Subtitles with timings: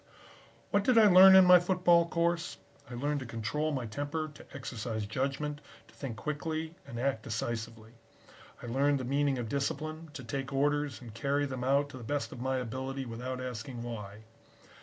[0.71, 2.57] "What did I learn in my football course?
[2.89, 7.91] I learned to control my temper, to exercise judgment, to think quickly and act decisively.
[8.63, 12.03] I learned the meaning of discipline, to take orders and carry them out to the
[12.03, 14.23] best of my ability without asking why.